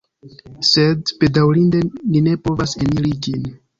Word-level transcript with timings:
Sed, 0.69 1.11
bedaŭrinde 1.23 1.81
ni 1.91 2.23
ne 2.29 2.35
povas 2.49 2.75
eniri 2.87 3.13
ĝin. 3.29 3.45